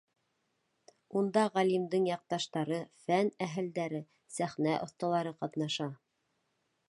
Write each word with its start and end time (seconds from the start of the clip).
Унда 1.19 1.43
ғалимдың 1.57 2.07
яҡташтары, 2.11 2.79
фән 3.09 3.31
әһелдәре, 3.47 4.03
сәхнә 4.39 4.75
оҫталары 4.87 5.35
ҡатнаша. 5.45 5.91